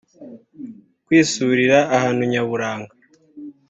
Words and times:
kwisurira 1.05 1.77
ahantu 1.95 2.21
nyaburanga 2.31 2.93